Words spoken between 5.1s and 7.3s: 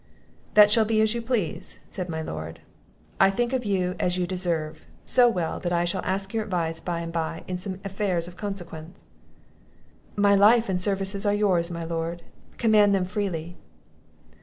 well, that I shall ask your advice by and